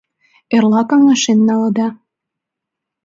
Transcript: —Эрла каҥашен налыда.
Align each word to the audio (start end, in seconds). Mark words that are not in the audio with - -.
—Эрла 0.55 0.81
каҥашен 0.89 1.39
налыда. 1.47 1.87